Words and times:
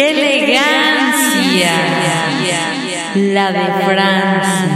¡Qué 0.00 0.12
elegancia! 0.12 1.72
La 3.16 3.52
de 3.52 3.66
Francia. 3.84 4.69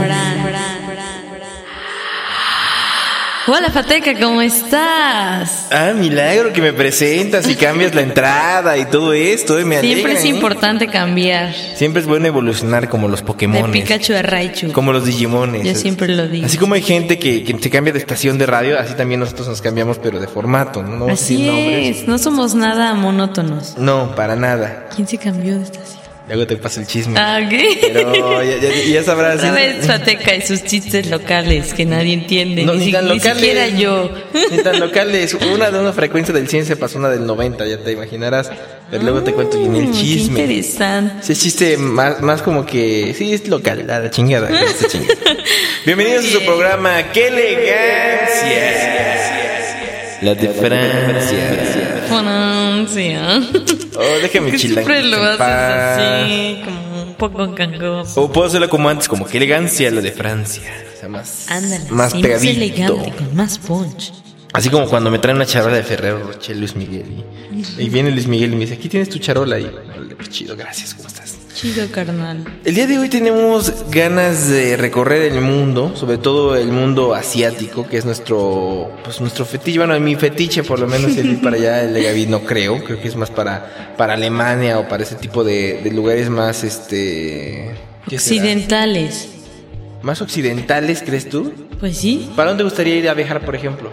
Hola 3.47 3.69
Fateca, 3.69 4.19
¿cómo 4.19 4.41
estás? 4.41 5.67
Ah, 5.71 5.93
milagro 5.95 6.51
que 6.51 6.61
me 6.61 6.73
presentas 6.73 7.47
y 7.47 7.53
cambias 7.55 7.93
la 7.93 8.01
entrada 8.01 8.75
y 8.75 8.85
todo 8.85 9.13
esto. 9.13 9.59
eh, 9.59 9.65
Me 9.65 9.79
Siempre 9.81 10.01
alegra, 10.05 10.19
es 10.19 10.25
¿eh? 10.25 10.29
importante 10.29 10.87
cambiar. 10.87 11.53
Siempre 11.53 12.01
es 12.01 12.07
bueno 12.07 12.25
evolucionar 12.25 12.89
como 12.89 13.07
los 13.07 13.19
De 13.19 13.25
Pokémon. 13.27 13.71
Pikachu 13.71 14.13
a 14.15 14.23
Raichu. 14.23 14.71
Como 14.71 14.91
los 14.91 15.05
Digimones. 15.05 15.63
Yo 15.63 15.75
siempre 15.75 16.07
lo 16.07 16.27
digo. 16.27 16.47
Así 16.47 16.57
como 16.57 16.73
hay 16.73 16.81
gente 16.81 17.19
que, 17.19 17.43
que 17.43 17.55
se 17.59 17.69
cambia 17.69 17.93
de 17.93 17.99
estación 17.99 18.39
de 18.39 18.47
radio, 18.47 18.79
así 18.79 18.95
también 18.95 19.19
nosotros 19.19 19.47
nos 19.47 19.61
cambiamos, 19.61 19.99
pero 19.99 20.19
de 20.19 20.27
formato. 20.27 20.81
No, 20.81 21.07
Así 21.07 21.35
decir 21.37 21.51
nombres. 21.51 21.97
es, 21.99 22.07
no 22.07 22.17
somos 22.17 22.55
nada 22.55 22.95
monótonos. 22.95 23.77
No, 23.77 24.15
para 24.15 24.35
nada. 24.35 24.89
¿Quién 24.95 25.07
se 25.07 25.19
cambió 25.19 25.55
de 25.55 25.65
estación? 25.65 26.04
Luego 26.27 26.47
te 26.47 26.57
paso 26.57 26.79
el 26.79 26.87
chisme. 26.87 27.19
Ah, 27.19 27.39
ok. 27.45 27.53
Pero 27.93 28.43
ya, 28.43 28.57
ya- 28.57 28.83
ya 28.93 29.03
sabrás. 29.05 29.35
Otra 29.37 29.51
vez 29.51 29.85
Fateca 29.85 30.33
y 30.35 30.41
sus 30.41 30.63
chistes 30.63 31.05
locales 31.11 31.73
que 31.75 31.85
nadie 31.85 32.13
entiende. 32.13 32.63
No, 32.63 32.73
ni, 32.73 32.79
ni 32.79 32.85
si- 32.85 32.91
tan 32.91 33.05
ni 33.05 33.15
locales. 33.17 33.37
siquiera 33.37 33.67
yo. 33.67 34.09
Ni 34.51 34.57
tan 34.57 34.79
locales. 34.79 35.35
Una 35.53 35.69
de 35.69 35.79
una 35.79 35.93
frecuencia 35.93 36.33
del 36.33 36.47
100 36.47 36.65
se 36.65 36.75
pasó 36.77 36.97
una 36.97 37.09
del 37.09 37.27
90, 37.27 37.67
ya 37.67 37.77
te 37.77 37.91
imaginarás. 37.91 38.49
Pero 38.89 39.03
luego 39.03 39.21
te 39.21 39.33
cuento 39.33 39.59
bien 39.59 39.75
el 39.75 39.87
Mm, 39.89 39.93
chisme. 39.93 40.35
Qué 40.35 40.41
interesante. 40.53 41.13
Ese 41.21 41.35
chiste 41.35 41.77
más, 41.77 42.21
más 42.21 42.41
como 42.41 42.65
que. 42.65 43.13
Sí, 43.15 43.31
es 43.33 43.47
local, 43.47 43.87
a 43.89 43.99
la 43.99 44.09
chingada. 44.09 44.49
esta 44.49 44.87
chingada. 44.87 45.13
Bienvenidos 45.85 46.25
a 46.25 46.29
su 46.29 46.41
programa. 46.43 47.11
¡Qué 47.13 47.27
elegancia! 47.27 48.61
La 50.21 50.33
de 50.33 50.47
Francia. 50.49 52.05
Francia. 52.85 53.41
Oh, 53.97 54.21
déjame 54.21 54.51
Que 54.51 54.57
chilar. 54.57 54.83
siempre 54.85 55.03
lo 55.03 55.23
haces 55.23 55.41
así, 55.41 56.61
como 56.65 57.03
un 57.03 57.13
poco 57.15 57.47
gangoso. 57.53 58.21
O 58.21 58.31
puedo 58.31 58.47
hacerlo 58.47 58.69
como 58.69 58.89
antes, 58.89 59.07
como 59.07 59.25
qué 59.25 59.37
elegancia 59.37 59.89
la 59.91 60.01
de 60.01 60.11
Francia. 60.11 60.63
O 60.95 60.99
sea, 60.99 61.09
más, 61.09 61.45
Ándale, 61.49 61.85
más 61.89 62.11
sí, 62.11 62.17
más 62.17 62.21
pegadito. 62.21 62.51
elegante, 62.57 63.11
con 63.17 63.35
más 63.35 63.57
punch. 63.59 64.11
Así 64.53 64.69
como 64.69 64.87
cuando 64.87 65.11
me 65.11 65.19
traen 65.19 65.35
una 65.35 65.45
charola 65.45 65.75
de 65.75 65.83
Ferrero 65.83 66.19
Rocher 66.27 66.55
Luis 66.55 66.75
Miguel. 66.77 67.25
Y, 67.53 67.54
y 67.77 67.89
viene 67.89 68.11
Luis 68.11 68.27
Miguel 68.27 68.53
y 68.53 68.55
me 68.55 68.61
dice, 68.61 68.75
aquí 68.75 68.89
tienes 68.89 69.09
tu 69.09 69.19
charola. 69.19 69.59
Y, 69.59 69.69
pues 70.15 70.29
chido, 70.29 70.55
gracias, 70.55 70.93
¿cómo 70.93 71.07
estás? 71.07 71.37
Chido, 71.53 71.89
carnal. 71.91 72.43
El 72.65 72.75
día 72.75 72.85
de 72.85 72.97
hoy 72.97 73.07
tenemos 73.07 73.89
ganas 73.89 74.49
de 74.49 74.75
recorrer 74.75 75.31
el 75.31 75.41
mundo, 75.41 75.95
sobre 75.95 76.17
todo 76.17 76.55
el 76.55 76.67
mundo 76.67 77.15
asiático, 77.15 77.87
que 77.87 77.97
es 77.97 78.05
nuestro, 78.05 78.91
pues 79.03 79.21
nuestro 79.21 79.45
fetiche. 79.45 79.77
Bueno, 79.77 79.97
mi 79.99 80.15
fetiche 80.15 80.63
por 80.63 80.79
lo 80.79 80.87
menos 80.87 81.11
es 81.11 81.23
ir 81.23 81.41
para 81.41 81.55
allá, 81.55 81.83
el 81.83 81.93
de 81.93 82.03
Gaby 82.03 82.27
no 82.27 82.41
creo, 82.41 82.83
creo 82.83 83.01
que 83.01 83.07
es 83.07 83.15
más 83.15 83.31
para, 83.31 83.95
para 83.97 84.13
Alemania 84.13 84.79
o 84.79 84.87
para 84.89 85.03
ese 85.03 85.15
tipo 85.15 85.43
de, 85.43 85.81
de 85.81 85.91
lugares 85.91 86.29
más, 86.29 86.63
este... 86.63 87.71
Occidentales. 88.11 89.29
¿Más 90.01 90.21
occidentales, 90.21 91.01
crees 91.03 91.29
tú? 91.29 91.51
Pues 91.79 91.97
sí. 91.97 92.29
¿Para 92.35 92.49
dónde 92.49 92.63
gustaría 92.63 92.95
ir 92.95 93.09
a 93.09 93.13
viajar, 93.13 93.43
por 93.43 93.55
ejemplo? 93.55 93.91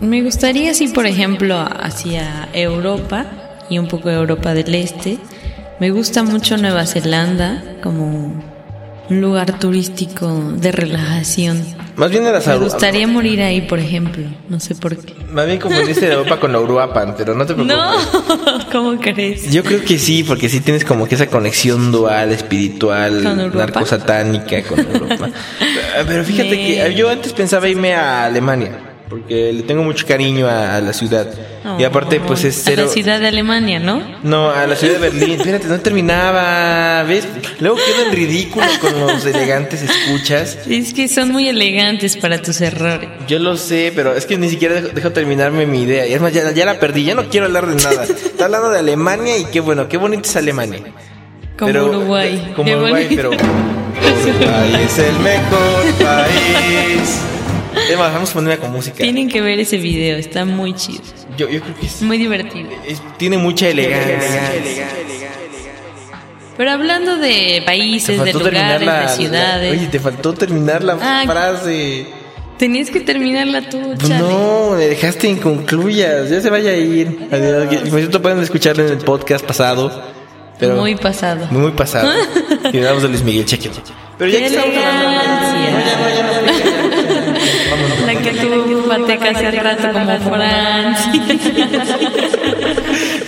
Me 0.00 0.22
gustaría, 0.22 0.74
sí, 0.74 0.88
por 0.88 1.06
ejemplo, 1.06 1.56
hacia 1.58 2.48
Europa 2.52 3.26
y 3.70 3.78
un 3.78 3.88
poco 3.88 4.10
Europa 4.10 4.54
del 4.54 4.74
Este. 4.74 5.18
Me 5.80 5.90
gusta 5.90 6.22
mucho 6.22 6.56
Nueva 6.56 6.86
Zelanda 6.86 7.62
como 7.82 8.42
un 9.08 9.20
lugar 9.20 9.58
turístico 9.58 10.52
de 10.56 10.72
relajación. 10.72 11.62
Más 11.96 12.10
bien 12.10 12.26
a 12.26 12.32
las 12.32 12.46
Me 12.46 12.56
gustaría 12.56 13.06
morir 13.06 13.42
ahí, 13.42 13.60
por 13.62 13.78
ejemplo. 13.78 14.24
No 14.48 14.60
sé 14.60 14.74
por 14.74 14.96
qué. 14.96 15.14
Más 15.30 15.46
bien 15.46 15.58
confundiste 15.58 16.10
Europa 16.10 16.40
con 16.40 16.56
Uruapan, 16.56 17.14
pero 17.16 17.34
no 17.34 17.44
te 17.44 17.54
preocupes. 17.54 17.76
No, 17.76 18.70
¿cómo 18.72 18.98
crees? 18.98 19.50
Yo 19.50 19.62
creo 19.62 19.84
que 19.84 19.98
sí, 19.98 20.24
porque 20.24 20.48
sí 20.48 20.60
tienes 20.60 20.84
como 20.84 21.06
que 21.06 21.16
esa 21.16 21.26
conexión 21.26 21.92
dual, 21.92 22.32
espiritual, 22.32 23.52
narcosatánica 23.54 24.62
con 24.62 24.80
Europa. 24.80 25.30
Pero 26.06 26.24
fíjate 26.24 26.50
que 26.50 26.94
yo 26.96 27.10
antes 27.10 27.34
pensaba 27.34 27.68
irme 27.68 27.94
a 27.94 28.24
Alemania, 28.24 28.91
porque 29.12 29.52
le 29.52 29.62
tengo 29.64 29.82
mucho 29.82 30.06
cariño 30.06 30.46
a, 30.48 30.76
a 30.76 30.80
la 30.80 30.92
ciudad. 30.94 31.26
y 31.78 31.84
aparte, 31.84 32.18
pues 32.20 32.44
es 32.44 32.58
A 32.60 32.70
cero. 32.70 32.84
la 32.86 32.88
ciudad 32.92 33.20
de 33.20 33.28
Alemania, 33.28 33.78
¿no? 33.78 34.02
No, 34.22 34.50
a 34.50 34.66
la 34.66 34.74
ciudad 34.74 34.94
de 34.94 35.00
Berlín. 35.10 35.38
Fíjate, 35.38 35.68
no 35.68 35.78
terminaba. 35.80 37.02
¿Ves? 37.04 37.26
Luego 37.60 37.76
quedo 37.76 38.06
en 38.06 38.12
ridículo 38.12 38.64
con 38.80 38.98
los 38.98 39.24
elegantes 39.26 39.82
escuchas. 39.82 40.58
Es 40.68 40.94
que 40.94 41.08
son 41.08 41.30
muy 41.30 41.48
elegantes 41.48 42.16
para 42.16 42.40
tus 42.40 42.60
errores. 42.62 43.08
Yo 43.28 43.38
lo 43.38 43.56
sé, 43.58 43.92
pero 43.94 44.14
es 44.16 44.24
que 44.24 44.38
ni 44.38 44.48
siquiera 44.48 44.76
dejo, 44.76 44.88
dejo 44.88 45.10
terminarme 45.10 45.66
mi 45.66 45.82
idea. 45.82 46.06
Y 46.06 46.14
es 46.14 46.20
más, 46.20 46.32
ya, 46.32 46.50
ya 46.52 46.64
la 46.64 46.80
perdí, 46.80 47.04
ya 47.04 47.14
no 47.14 47.28
quiero 47.28 47.46
hablar 47.46 47.66
de 47.66 47.74
nada. 47.82 48.04
Está 48.04 48.46
hablando 48.46 48.70
de 48.70 48.78
Alemania 48.78 49.36
y 49.36 49.44
qué 49.44 49.60
bueno, 49.60 49.88
qué 49.88 49.98
bonito 49.98 50.22
es 50.28 50.36
Alemania. 50.36 50.80
Como 51.58 51.70
Pero- 51.72 51.86
Uruguay. 51.86 52.52
Como 52.56 52.66
Qué 52.66 52.74
Uruguay, 52.76 53.04
bonito. 53.04 53.16
pero 53.16 53.28
Uruguay 53.30 54.80
es 54.86 54.98
el 54.98 55.18
mejor 55.18 55.84
país. 56.02 57.20
Es 57.90 57.98
más, 57.98 58.12
vamos 58.12 58.30
a 58.30 58.34
ponerla 58.34 58.56
con 58.58 58.72
música. 58.72 58.96
Tienen 58.98 59.28
que 59.28 59.40
ver 59.40 59.58
ese 59.60 59.76
video, 59.78 60.16
está 60.18 60.44
muy 60.44 60.74
chido. 60.74 61.02
Yo, 61.36 61.48
yo 61.48 61.60
creo 61.60 61.74
que 61.76 61.86
es- 61.86 62.02
Muy 62.02 62.18
divertido. 62.18 62.68
es- 62.86 63.00
tiene 63.18 63.38
mucha 63.38 63.68
elegancia. 63.68 64.42
Pero 66.56 66.70
hablando 66.70 67.16
de 67.16 67.62
países, 67.64 68.22
de 68.22 68.32
lugares, 68.34 68.82
la, 68.86 69.00
de 69.02 69.08
ciudades. 69.08 69.72
la- 69.74 69.78
Oye, 69.80 69.88
te 69.90 69.98
faltó 69.98 70.34
terminar 70.34 70.84
la 70.84 70.98
Ah, 71.00 71.22
frase. 71.26 72.06
Tenías 72.58 72.90
que 72.90 73.00
terminarla 73.00 73.68
tú, 73.68 73.80
Pues 73.96 74.08
chale. 74.08 74.20
no, 74.20 74.70
me 74.76 74.86
dejaste 74.86 75.26
inconcluyas. 75.28 76.30
Ya 76.30 76.40
se 76.40 76.48
vaya 76.50 76.70
a 76.70 76.76
ir. 76.76 77.26
Adiós. 77.32 77.68
Cierto, 77.90 78.22
pueden 78.22 78.40
escucharlo 78.40 78.86
en 78.86 78.92
el 78.92 78.98
podcast 78.98 79.44
pasado. 79.44 79.90
Pero 80.60 80.76
Muy 80.76 80.94
pasado. 80.94 81.48
Muy, 81.50 81.62
muy 81.62 81.72
pasado. 81.72 82.08
y 82.72 82.76
hablamos 82.76 83.02
de 83.02 83.08
Luis 83.08 83.22
Miguel 83.24 83.46
Cheque. 83.46 83.68
Pero 84.18 84.30
ya 84.30 84.38
que 84.38 84.44
¡Qué 84.48 84.54
estamos 84.54 84.76
hablando. 84.76 87.01
Pateca 89.00 89.30
hace 89.30 89.50
rato 89.50 89.88
como 89.92 90.18
Francia. 90.34 91.12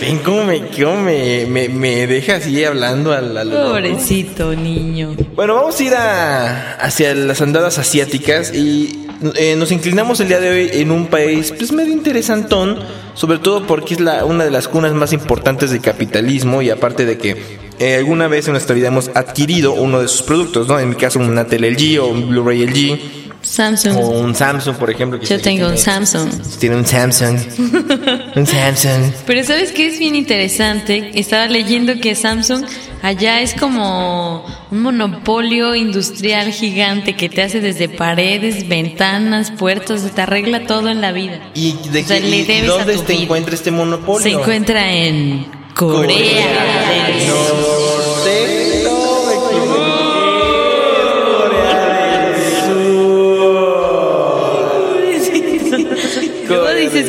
Ven 0.01 0.19
cómo 0.19 0.43
me, 0.43 0.61
cómo 0.67 0.97
me, 1.01 1.45
me, 1.47 1.69
me 1.69 2.07
deja 2.07 2.35
así 2.35 2.63
hablando 2.63 3.11
al, 3.13 3.35
al- 3.37 3.49
Pobrecito 3.49 4.53
niño. 4.55 5.15
Bueno, 5.35 5.55
vamos 5.55 5.79
a 5.79 5.83
ir 5.83 5.93
a, 5.95 6.73
hacia 6.75 7.13
las 7.15 7.41
andadas 7.41 7.77
asiáticas 7.77 8.53
y 8.53 9.07
eh, 9.35 9.55
nos 9.57 9.71
inclinamos 9.71 10.19
el 10.19 10.27
día 10.27 10.39
de 10.39 10.49
hoy 10.49 10.69
en 10.73 10.91
un 10.91 11.07
país 11.07 11.53
pues 11.57 11.71
medio 11.71 11.93
interesantón, 11.93 12.79
sobre 13.15 13.39
todo 13.39 13.65
porque 13.65 13.95
es 13.95 13.99
la, 13.99 14.25
una 14.25 14.43
de 14.43 14.51
las 14.51 14.67
cunas 14.67 14.93
más 14.93 15.13
importantes 15.13 15.71
del 15.71 15.81
capitalismo 15.81 16.61
y 16.61 16.69
aparte 16.69 17.05
de 17.05 17.17
que 17.17 17.35
eh, 17.79 17.95
alguna 17.95 18.27
vez 18.27 18.47
en 18.47 18.53
nuestra 18.53 18.75
vida 18.75 18.87
hemos 18.89 19.09
adquirido 19.15 19.73
uno 19.73 19.99
de 20.01 20.07
sus 20.07 20.21
productos, 20.21 20.67
¿no? 20.67 20.79
En 20.79 20.89
mi 20.89 20.95
caso 20.95 21.19
una 21.19 21.45
tele 21.45 21.71
LG 21.71 21.99
o 22.01 22.07
un 22.07 22.29
Blu-ray 22.29 22.65
LG 22.65 23.24
o 23.45 23.47
Samsung. 23.47 23.97
un 23.97 24.35
Samsung, 24.35 24.75
por 24.75 24.89
ejemplo. 24.89 25.19
que 25.19 25.25
Yo 25.25 25.37
que 25.37 25.43
tengo 25.43 25.67
un 25.67 25.77
Samsung. 25.77 26.29
Tiene 26.59 26.75
un 26.77 26.85
Samsung. 26.85 27.37
un 28.35 28.45
Samsung. 28.47 29.11
Pero 29.25 29.43
¿sabes 29.43 29.71
qué 29.71 29.87
es 29.87 29.99
bien 29.99 30.15
interesante? 30.15 31.11
Estaba 31.15 31.45
leyendo 31.47 31.99
que 31.99 32.15
Samsung 32.15 32.65
allá 33.01 33.41
es 33.41 33.53
como 33.53 34.45
un 34.71 34.81
monopolio 34.81 35.75
industrial 35.75 36.51
gigante 36.51 37.15
que 37.15 37.29
te 37.29 37.43
hace 37.43 37.61
desde 37.61 37.87
paredes, 37.89 38.67
ventanas, 38.67 39.51
puertas, 39.51 40.01
te 40.15 40.21
arregla 40.21 40.65
todo 40.65 40.89
en 40.89 41.01
la 41.01 41.11
vida. 41.11 41.39
¿Y 41.53 41.73
de 41.91 42.01
O 42.01 42.05
sea, 42.05 42.19
qué- 42.19 42.27
le 42.27 42.37
y 42.39 42.61
dónde 42.61 42.97
se 42.97 43.13
encuentra 43.13 43.53
este 43.55 43.71
monopolio? 43.71 44.23
Se 44.23 44.31
encuentra 44.31 44.91
en 44.93 45.45
Corea, 45.75 46.07
del 46.09 47.27
Norte. 47.27 48.04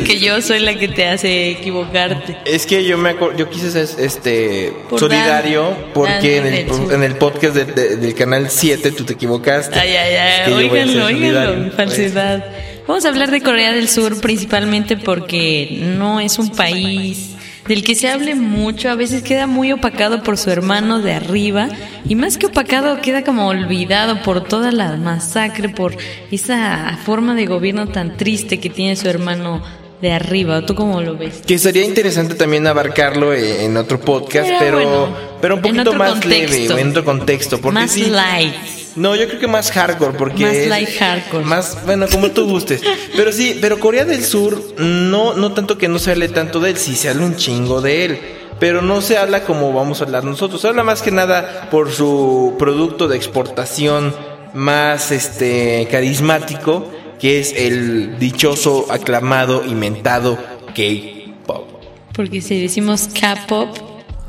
Dices 0.01 0.09
que 0.09 0.25
yo 0.25 0.41
soy 0.43 0.61
la 0.61 0.75
que 0.75 0.89
te 0.89 1.07
hace 1.07 1.51
equivocarte? 1.51 2.37
Es 2.45 2.67
que 2.67 2.85
yo 2.85 2.99
me 2.99 3.15
yo 3.37 3.49
quise 3.51 3.71
ser 3.71 3.89
este 4.05 4.73
Por 4.89 5.01
solidario 5.01 5.63
Dan- 5.65 5.77
porque 5.95 6.37
en 6.39 6.47
el, 6.47 6.93
en 6.93 7.03
el 7.03 7.15
podcast 7.17 7.55
de- 7.55 7.65
de- 7.67 7.97
del 7.97 8.15
canal 8.15 8.49
7 8.51 8.93
tú 8.93 9.05
te 9.05 9.15
equivocaste. 9.15 9.79
Ay, 9.79 9.91
ay, 9.97 10.15
ay, 10.47 10.53
oíganlo, 10.53 11.05
oíganlo, 11.07 11.71
falsedad. 11.73 12.45
Vamos 12.87 13.05
a 13.05 13.09
hablar 13.09 13.31
de 13.31 13.41
Corea 13.41 13.73
del 13.73 13.89
Sur 13.89 14.21
principalmente 14.21 14.97
porque 14.97 15.79
no 15.97 16.21
es 16.21 16.39
un 16.39 16.51
país 16.51 17.33
del 17.67 17.83
que 17.83 17.97
se 17.97 18.09
hable 18.09 18.37
mucho, 18.37 18.89
a 18.91 18.95
veces 18.95 19.25
queda 19.25 19.49
muy 19.49 19.73
opacado 19.73 20.23
por 20.23 20.39
su 20.39 20.51
hermano 20.51 21.01
de 21.03 21.13
arriba 21.15 21.69
y 22.09 22.15
más 22.15 22.39
que 22.39 22.47
opacado 22.47 23.01
queda 23.01 23.25
como 23.25 23.49
olvidado 23.49 24.23
por 24.23 24.45
toda 24.45 24.71
la 24.71 24.97
masacre, 24.97 25.69
por 25.69 25.97
esa 26.31 26.97
forma 27.05 27.35
de 27.35 27.47
gobierno 27.47 27.89
tan 27.89 28.17
triste 28.17 28.61
que 28.61 28.71
tiene 28.71 28.95
su 28.95 29.09
hermano 29.09 29.63
de 30.01 30.13
arriba. 30.13 30.65
¿Tú 30.67 30.75
cómo 30.75 31.01
lo 31.01 31.17
ves? 31.17 31.43
Que 31.47 31.59
sería 31.59 31.85
interesante 31.85 32.35
también 32.35 32.67
abarcarlo 32.67 33.33
e-, 33.33 33.65
en 33.65 33.77
otro 33.77 34.01
podcast, 34.01 34.49
Pero 34.49 34.59
pero, 34.59 34.77
bueno, 34.77 35.09
pero 35.41 35.55
un 35.57 35.63
poquito 35.63 35.93
más 35.95 36.11
contexto. 36.13 36.75
leve, 36.75 36.81
en 36.81 36.91
otro 36.91 37.05
contexto. 37.05 37.59
Porque 37.61 37.75
Más 37.81 37.91
sí, 37.93 38.07
light. 38.07 38.55
No, 38.97 39.15
yo 39.15 39.27
creo 39.29 39.39
que 39.39 39.47
más 39.47 39.71
hardcore, 39.73 40.17
porque 40.17 40.45
Más 40.45 40.55
es- 40.55 40.69
light 40.69 40.89
hardcore. 40.99 41.45
Más, 41.45 41.79
bueno, 41.85 42.07
como 42.11 42.31
tú 42.31 42.47
gustes. 42.49 42.81
Pero 43.15 43.31
sí, 43.31 43.59
pero 43.61 43.79
Corea 43.79 44.05
del 44.07 44.25
Sur, 44.25 44.63
no, 44.79 45.35
no 45.35 45.53
tanto 45.53 45.77
que 45.77 45.89
no 45.89 45.99
se 45.99 46.13
hable 46.13 46.29
tanto 46.29 46.61
de 46.61 46.71
él, 46.71 46.77
sí 46.79 46.95
se 46.97 47.11
habla 47.11 47.25
un 47.27 47.37
chingo 47.37 47.81
de 47.83 48.05
él. 48.07 48.19
Pero 48.59 48.81
no 48.81 49.03
se 49.03 49.19
habla 49.19 49.45
como 49.45 49.75
vamos 49.75 50.01
a 50.01 50.05
hablar 50.05 50.25
nosotros. 50.25 50.63
Se 50.63 50.69
habla 50.69 50.83
más 50.83 51.03
que 51.03 51.11
nada 51.11 51.69
por 51.71 51.93
su 51.93 52.55
producto 52.59 53.07
de 53.07 53.17
exportación 53.19 54.15
más 54.55 55.11
este 55.13 55.87
carismático, 55.91 56.91
que 57.19 57.41
es 57.41 57.53
el 57.53 58.19
dichoso, 58.19 58.87
aclamado, 58.91 59.65
inventado 59.65 60.37
K-pop. 60.75 61.69
Porque 62.13 62.41
si 62.41 62.61
decimos 62.61 63.09
K-pop, 63.19 63.86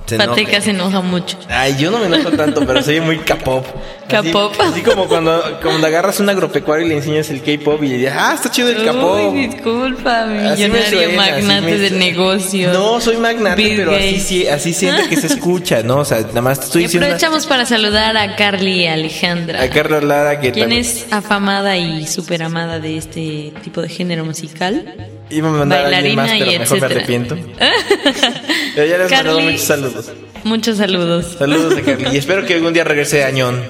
Se 0.07 0.15
enoja. 0.15 0.61
se 0.61 0.69
enoja 0.71 1.01
mucho. 1.01 1.37
Ay, 1.49 1.75
yo 1.77 1.91
no 1.91 1.99
me 1.99 2.05
enojo 2.07 2.31
tanto, 2.31 2.65
pero 2.65 2.81
soy 2.81 2.99
muy 3.01 3.19
K-pop. 3.19 3.65
Así- 3.65 4.31
K-pop. 4.31 4.53
Así, 4.59 4.81
como 4.81 5.07
cuando, 5.07 5.59
cuando 5.61 5.85
agarras 5.85 6.19
un 6.21 6.29
agropecuario 6.29 6.85
y 6.85 6.89
le 6.89 6.95
enseñas 6.95 7.29
el 7.29 7.41
K-pop 7.41 7.83
y 7.83 7.87
le 7.89 7.97
dices, 7.97 8.13
ah, 8.17 8.31
está 8.35 8.49
chido 8.49 8.69
el 8.69 8.83
K-pop. 8.85 9.33
Disculpa, 9.35 10.23
Así 10.23 10.63
millonario 10.63 10.99
así 11.07 11.15
magnate 11.17 11.61
me 11.61 11.77
de 11.77 11.89
su- 11.89 11.95
negocios. 11.95 12.73
No, 12.73 13.01
soy 13.01 13.17
magnate, 13.17 13.61
Bill 13.61 13.75
pero 13.77 13.91
así, 13.95 14.43
Gates. 14.43 14.53
así 14.53 14.73
siento 14.73 15.09
que 15.09 15.15
se 15.17 15.27
escucha, 15.27 15.83
¿no? 15.83 15.97
O 15.97 16.05
sea, 16.05 16.21
nada 16.21 16.41
más 16.41 16.59
te 16.59 16.65
estoy 16.67 16.83
diciendo 16.83 17.05
aprovechamos 17.07 17.45
para 17.45 17.65
saludar 17.65 18.15
a 18.15 18.35
Carly 18.37 18.87
Alejandra. 18.87 19.61
a 19.61 19.69
Carlos 19.69 20.03
Lara 20.03 20.39
que 20.39 20.51
quien 20.51 20.63
también- 20.69 20.81
es 20.81 21.07
afamada 21.11 21.75
y 21.77 22.07
super 22.07 22.43
amada 22.43 22.79
de 22.79 22.97
este 22.97 23.51
tipo 23.63 23.81
de 23.81 23.89
género 23.89 24.23
musical. 24.23 24.95
Iba 25.29 25.49
a 25.49 25.51
mandar 25.51 25.85
a 25.93 25.97
alguien 25.97 26.15
más, 26.15 26.29
bailarina 26.29 26.45
pero 26.47 26.51
y 26.55 26.59
mejor 26.59 26.79
me 26.79 26.85
etcétera. 26.95 26.95
arrepiento. 26.95 27.35
pero 28.75 28.87
ya 28.87 28.97
les 28.97 29.11
mandado 29.11 29.37
Carly. 29.37 29.51
muchos 29.51 29.61
saludos. 29.67 30.11
Muchos 30.43 30.77
saludos. 30.77 31.35
Saludos 31.37 31.77
a 31.77 31.81
Carly. 31.81 32.07
Y 32.13 32.17
espero 32.17 32.45
que 32.45 32.53
algún 32.55 32.73
día 32.73 32.83
regrese 32.83 33.23
Añón. 33.23 33.61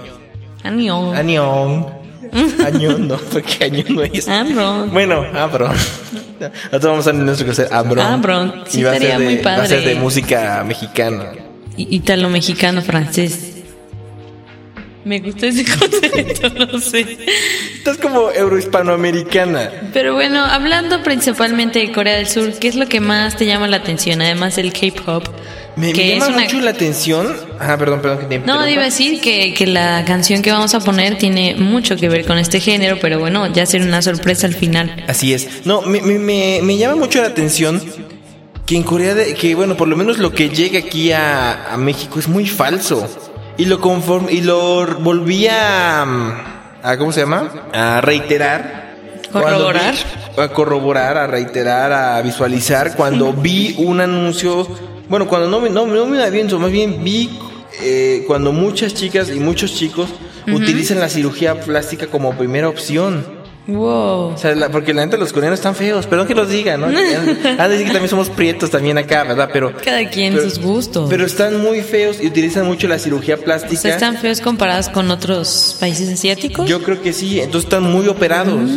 Año. 0.64 1.14
Añón. 1.14 1.88
Añón, 2.66 3.08
no, 3.08 3.18
porque 3.32 3.64
Añón 3.66 3.86
no 3.96 4.04
es. 4.04 4.28
Amron. 4.28 4.92
Bueno, 4.92 5.26
Abron. 5.34 5.72
Nosotros 6.40 6.84
vamos 6.84 7.08
a 7.08 7.14
nuestro 7.14 7.46
crecer 7.48 7.70
Abron. 7.72 8.06
Abron, 8.06 8.64
sí 8.68 8.82
y 8.82 8.84
va 8.84 8.92
a 8.92 9.00
ser 9.00 9.18
de, 9.18 9.24
muy 9.26 9.38
Va 9.38 9.56
a 9.56 9.66
ser 9.68 9.78
padre. 9.80 9.90
de 9.94 9.96
música 9.96 10.64
mexicana. 10.68 11.32
I- 11.78 11.96
Italo 11.96 12.30
mexicano 12.30 12.82
francés. 12.82 13.57
Me 15.08 15.20
gusta 15.20 15.48
ese 15.48 15.64
concepto, 15.80 16.50
no 16.50 16.80
sé. 16.80 17.18
Estás 17.78 17.98
como 17.98 18.30
eurohispanoamericana. 18.32 19.72
Pero 19.94 20.14
bueno, 20.16 20.44
hablando 20.44 21.02
principalmente 21.04 21.80
de 21.80 21.92
Corea 21.92 22.16
del 22.18 22.28
Sur, 22.28 22.54
¿qué 22.60 22.68
es 22.68 22.76
lo 22.76 22.88
que 22.88 23.00
más 23.00 23.38
te 23.38 23.46
llama 23.46 23.68
la 23.68 23.78
atención? 23.78 24.22
Además 24.22 24.56
del 24.58 24.74
K-pop. 24.74 25.24
Me, 25.76 25.94
que 25.94 26.16
llama 26.16 26.28
una- 26.28 26.40
mucho 26.42 26.60
la 26.60 26.72
atención. 26.72 27.36
Ah, 27.60 27.78
perdón, 27.78 28.02
perdón 28.02 28.20
que 28.20 28.26
te 28.26 28.40
No, 28.40 28.68
iba 28.68 28.82
a 28.82 28.86
decir 28.86 29.22
que, 29.22 29.54
que 29.54 29.68
la 29.68 30.04
canción 30.06 30.42
que 30.42 30.52
vamos 30.52 30.74
a 30.74 30.80
poner 30.80 31.18
tiene 31.18 31.56
mucho 31.56 31.96
que 31.96 32.10
ver 32.10 32.26
con 32.26 32.38
este 32.40 32.60
género, 32.60 32.98
pero 33.00 33.20
bueno, 33.20 33.46
ya 33.54 33.66
será 33.66 33.86
una 33.86 34.02
sorpresa 34.02 34.48
al 34.48 34.56
final. 34.56 35.06
Así 35.08 35.34
es. 35.34 35.66
No, 35.66 35.84
me, 35.84 36.02
me, 36.02 36.18
me, 36.20 36.60
me 36.64 36.78
llama 36.78 36.96
mucho 36.96 37.22
la 37.22 37.28
atención 37.28 37.82
que 38.66 38.76
en 38.76 38.84
Corea, 38.84 39.14
de, 39.14 39.34
que 39.36 39.54
bueno, 39.56 39.78
por 39.78 39.88
lo 39.88 39.96
menos 39.96 40.18
lo 40.18 40.34
que 40.34 40.50
llega 40.50 40.80
aquí 40.80 41.12
a, 41.14 41.72
a 41.74 41.78
México 41.78 42.20
es 42.20 42.28
muy 42.28 42.46
falso. 42.48 43.08
Y 43.58 43.66
lo 43.66 43.80
conform, 43.82 44.28
y 44.30 44.42
lo 44.42 44.86
volví 45.00 45.48
a, 45.48 46.04
a 46.84 46.98
¿cómo 46.98 47.12
se 47.12 47.22
llama? 47.22 47.50
A 47.74 48.02
reiterar. 48.02 48.88
Corroborar. 49.32 49.94
vi- 49.96 50.42
a 50.42 50.48
corroborar, 50.50 51.18
a 51.18 51.28
reiterar, 51.28 51.92
a 51.92 52.22
visualizar 52.22 52.96
cuando 52.96 53.34
vi 53.34 53.76
un 53.80 54.00
anuncio. 54.00 54.68
Bueno, 55.10 55.28
cuando 55.28 55.50
no, 55.50 55.60
me- 55.60 55.70
no, 55.70 55.88
no 55.88 56.06
me 56.06 56.18
da 56.18 56.30
bien, 56.30 56.48
más 56.60 56.72
bien 56.72 57.04
vi 57.04 57.38
eh, 57.82 58.24
cuando 58.28 58.52
muchas 58.52 58.94
chicas 58.94 59.30
y 59.30 59.40
muchos 59.40 59.74
chicos 59.74 60.10
utilizan 60.48 61.00
la 61.00 61.10
cirugía 61.10 61.60
plástica 61.60 62.08
como 62.08 62.38
primera 62.38 62.70
opción. 62.70 63.26
Wow. 63.68 64.34
O 64.34 64.38
sea, 64.38 64.56
la- 64.56 64.70
porque 64.70 64.94
la 64.94 65.06
neta 65.06 65.18
los 65.18 65.34
coreanos 65.34 65.60
están 65.60 65.76
feos, 65.76 66.08
perdón 66.08 66.26
que 66.28 66.34
los 66.36 66.50
diga, 66.50 66.78
¿no? 66.78 66.88
De 66.88 66.96
decir 67.04 67.86
que 67.86 67.92
también 67.94 68.08
somos 68.10 68.30
prietos 68.30 68.70
también 68.70 68.98
acá, 68.98 69.24
¿verdad? 69.26 69.50
Pero 69.52 69.74
Cada 69.84 70.10
quien 70.10 70.34
pero- 70.36 70.50
sus 70.50 70.60
gustos. 70.60 71.10
Pero 71.10 71.26
están 71.26 71.62
muy 71.62 71.82
feos 71.82 72.18
y 72.22 72.28
utilizan 72.28 72.66
mucho 72.66 72.88
la 72.88 72.98
cirugía 72.98 73.36
O 73.36 73.40
plástica. 73.40 73.82
sea, 73.82 73.94
¿Están 73.96 74.18
feos 74.18 74.40
comparados 74.42 74.88
con 74.90 75.12
otros 75.12 75.76
países 75.80 76.08
asiáticos? 76.10 76.70
Yo 76.70 76.82
creo 76.82 77.02
que 77.02 77.12
sí, 77.12 77.40
entonces 77.40 77.66
están 77.66 77.84
muy 77.84 78.08
operados. 78.08 78.70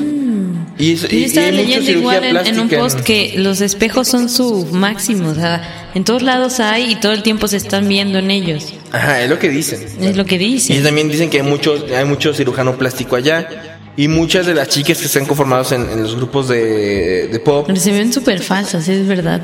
Y, 0.79 0.95
eso- 0.95 1.07
Mm. 1.07 1.11
Yo 1.11 1.17
y- 1.17 1.21
y 1.21 1.25
estaba 1.25 1.47
mucha 1.49 1.57
leyendo 1.61 1.91
igual 1.91 2.25
en, 2.25 2.37
en 2.47 2.61
un 2.61 2.69
post 2.69 3.01
que 3.01 3.35
los 3.37 3.61
espejos 3.61 4.09
son 4.09 4.29
su 4.29 4.67
máximo, 4.73 5.29
o 5.29 5.35
sea, 5.35 5.91
en 5.95 6.05
todos 6.05 6.23
lados 6.23 6.59
hay 6.59 6.93
y 6.93 6.95
todo 6.97 7.13
el 7.13 7.23
tiempo 7.23 7.47
se 7.49 7.59
están 7.59 7.87
viendo 7.89 8.19
en 8.19 8.31
ellos. 8.31 8.73
Ajá, 8.91 9.23
es 9.23 9.29
lo 9.31 9.39
que 9.39 9.51
dicen. 9.51 9.87
Es 10.01 10.17
lo 10.17 10.25
que 10.25 10.37
Y 10.37 10.39
dicen. 10.39 10.83
también 10.83 11.09
dicen 11.09 11.29
que 11.31 11.39
hay 11.41 11.47
mucho, 11.47 11.85
hay 11.97 12.05
mucho 12.05 12.33
cirujano 12.35 12.77
plástico 12.77 13.15
allá. 13.17 13.70
Y 13.97 14.09
muchas 14.09 14.47
de 14.47 14.55
las 14.55 14.69
chicas 14.69 14.99
que 14.99 15.07
están 15.07 15.27
conformadas 15.27 15.73
en, 15.73 15.83
en 15.91 16.03
los 16.03 16.15
grupos 16.17 16.49
de, 16.49 17.29
de 17.29 17.41
pop 17.41 17.65
Pero 17.67 17.79
se 17.79 17.91
ven 17.93 18.13
súper 18.13 18.41
falsas, 18.41 18.89
es 18.89 19.07
verdad. 19.07 19.41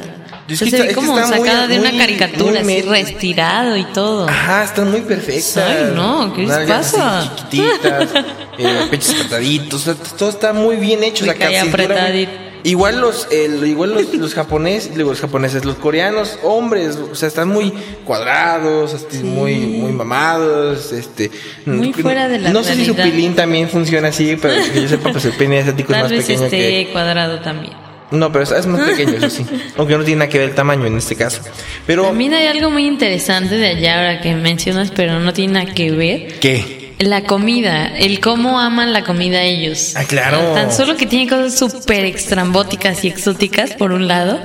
Es 0.48 0.60
que 0.60 0.70
se 0.70 0.80
ve 0.80 0.92
como 0.94 1.18
está 1.18 1.36
muy- 1.36 1.46
sacada 1.48 1.66
de 1.66 1.80
una 1.80 1.90
muy- 1.90 1.98
caricatura, 1.98 2.62
muy 2.62 2.74
así 2.76 2.82
met- 2.86 2.88
reestirado 2.90 3.76
y 3.76 3.84
todo. 3.86 4.28
Ajá, 4.28 4.62
están 4.64 4.90
muy 4.92 5.00
perfectas. 5.00 5.56
Ay, 5.58 5.92
no, 5.94 6.32
¿qué 6.32 6.46
les 6.46 6.58
pasa? 6.68 7.18
así 7.18 7.30
chiquititas, 7.36 8.08
eh, 8.58 8.86
pechos 8.88 9.14
apretaditos, 9.14 9.88
o 9.88 9.94
sea, 9.94 10.16
todo 10.16 10.28
está 10.28 10.52
muy 10.52 10.76
bien 10.76 11.02
hecho. 11.02 11.24
Me 11.26 11.32
la 11.32 11.34
cae 11.38 11.58
muy- 11.64 11.68
apretadito. 11.68 12.45
Igual 12.66 13.00
los, 13.00 13.28
el- 13.30 13.64
igual 13.64 13.94
los, 13.94 14.12
los 14.14 14.34
japoneses, 14.34 14.92
digo 14.96 15.10
los 15.10 15.20
japoneses, 15.20 15.64
los 15.64 15.76
coreanos, 15.76 16.36
hombres, 16.42 16.96
o 16.96 17.14
sea, 17.14 17.28
están 17.28 17.48
muy 17.48 17.72
cuadrados, 18.04 19.06
muy, 19.22 19.54
muy 19.54 19.92
mamados, 19.92 20.90
este. 20.92 21.30
Muy 21.64 21.92
fuera 21.92 22.26
de 22.28 22.40
la 22.40 22.50
No 22.50 22.64
sé 22.64 22.74
si 22.74 22.84
su 22.84 22.96
pilín 22.96 23.36
también 23.36 23.68
funciona 23.68 24.08
así, 24.08 24.36
pero 24.40 24.54
que 24.72 24.82
yo 24.82 24.88
sepa, 24.88 25.12
pues 25.12 25.24
el 25.26 25.32
pene 25.34 25.60
asiático 25.60 25.92
es 25.94 26.00
más 26.00 26.10
vez 26.10 26.26
pequeño 26.26 26.50
que. 26.50 26.88
cuadrado 26.92 27.38
también. 27.38 27.72
No, 28.10 28.30
pero 28.32 28.44
es 28.44 28.66
más 28.66 28.80
pequeño, 28.80 29.12
eso 29.14 29.30
sí. 29.30 29.46
Aunque 29.76 29.96
no 29.96 30.02
tiene 30.04 30.20
nada 30.20 30.28
que 30.28 30.38
ver 30.38 30.48
el 30.48 30.54
tamaño 30.56 30.86
en 30.86 30.96
este 30.96 31.14
caso. 31.14 31.42
Pero. 31.86 32.02
También 32.04 32.34
hay 32.34 32.48
algo 32.48 32.70
muy 32.70 32.86
interesante 32.86 33.56
de 33.56 33.68
allá 33.68 33.96
ahora 33.98 34.20
que 34.20 34.34
mencionas, 34.34 34.90
pero 34.90 35.20
no 35.20 35.32
tiene 35.32 35.52
nada 35.54 35.72
que 35.72 35.92
ver. 35.92 36.38
¿Qué? 36.40 36.75
La 36.98 37.24
comida, 37.24 37.88
el 37.88 38.20
cómo 38.20 38.58
aman 38.58 38.92
la 38.92 39.04
comida 39.04 39.42
ellos. 39.42 39.94
Ah, 39.96 40.04
claro. 40.04 40.54
Tan 40.54 40.72
solo 40.72 40.96
que 40.96 41.04
tiene 41.06 41.28
cosas 41.28 41.58
súper 41.58 42.06
extrambóticas 42.06 43.04
y 43.04 43.08
exóticas, 43.08 43.74
por 43.74 43.92
un 43.92 44.08
lado. 44.08 44.40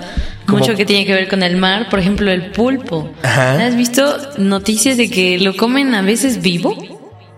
¿Cómo? 0.45 0.59
Mucho 0.59 0.75
que 0.75 0.85
tiene 0.85 1.05
que 1.05 1.13
ver 1.13 1.29
con 1.29 1.43
el 1.43 1.55
mar, 1.55 1.87
por 1.89 1.99
ejemplo, 1.99 2.29
el 2.29 2.51
pulpo. 2.51 3.09
Ajá. 3.23 3.65
¿Has 3.65 3.77
visto 3.77 4.17
noticias 4.37 4.97
de 4.97 5.09
que 5.09 5.39
lo 5.39 5.55
comen 5.55 5.95
a 5.95 6.01
veces 6.01 6.41
vivo? 6.41 6.75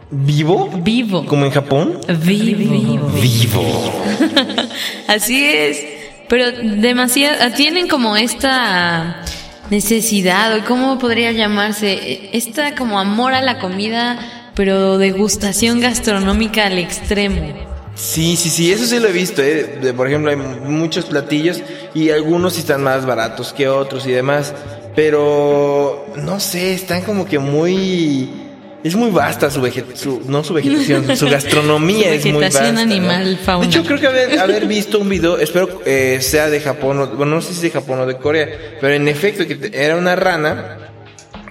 ¿Vivo? 0.09 0.69
Vivo. 0.83 1.25
¿Como 1.25 1.45
en 1.45 1.51
Japón? 1.51 1.99
Vivo. 2.07 3.07
Vivo. 3.21 4.03
Así 5.07 5.43
es. 5.43 5.85
Pero 6.27 6.51
demasiado, 6.51 7.51
tienen 7.55 7.87
como 7.87 8.15
esta 8.15 9.23
necesidad, 9.69 10.55
o 10.55 10.65
cómo 10.65 10.97
podría 10.97 11.31
llamarse, 11.31 12.29
esta 12.33 12.75
como 12.75 12.99
amor 12.99 13.33
a 13.33 13.41
la 13.41 13.59
comida, 13.59 14.17
pero 14.55 14.97
degustación 14.97 15.79
gastronómica 15.79 16.65
al 16.67 16.77
extremo. 16.79 17.41
Sí, 17.95 18.35
sí, 18.35 18.49
sí, 18.49 18.71
eso 18.71 18.85
sí 18.85 18.99
lo 18.99 19.07
he 19.07 19.11
visto. 19.11 19.41
¿eh? 19.41 19.79
De- 19.81 19.93
por 19.93 20.07
ejemplo, 20.07 20.31
hay 20.31 20.35
muchos 20.37 21.05
platillos 21.05 21.61
y 21.93 22.09
algunos 22.09 22.57
están 22.57 22.81
más 22.83 23.05
baratos 23.05 23.53
que 23.53 23.67
otros 23.67 24.05
y 24.07 24.11
demás. 24.11 24.53
Pero, 24.95 26.05
no 26.15 26.39
sé, 26.39 26.73
están 26.73 27.01
como 27.01 27.25
que 27.25 27.39
muy... 27.39 28.29
Es 28.83 28.95
muy 28.95 29.11
vasta 29.11 29.49
su 29.49 29.61
vegetación, 29.61 30.19
no 30.27 30.43
su 30.43 30.53
vegetación, 30.53 31.15
su 31.17 31.29
gastronomía 31.29 32.09
Su 32.09 32.13
es 32.15 32.25
muy 32.25 32.41
vasta. 32.43 32.59
vegetación 32.63 32.75
¿no? 32.75 32.81
animal, 32.81 33.37
fauna. 33.41 33.65
De 33.67 33.71
hecho, 33.71 33.85
creo 33.87 33.99
que 33.99 34.07
haber, 34.07 34.39
haber 34.39 34.65
visto 34.67 34.99
un 34.99 35.07
video, 35.07 35.37
espero 35.37 35.81
eh, 35.85 36.17
sea 36.21 36.49
de 36.49 36.59
Japón, 36.59 36.99
o- 36.99 37.07
bueno, 37.07 37.35
no 37.35 37.41
sé 37.41 37.49
si 37.49 37.53
es 37.53 37.61
de 37.61 37.69
Japón 37.71 38.01
o 38.01 38.05
de 38.05 38.17
Corea, 38.17 38.49
pero 38.81 38.93
en 38.93 39.07
efecto 39.07 39.47
que 39.47 39.71
era 39.73 39.95
una 39.95 40.17
rana 40.17 40.79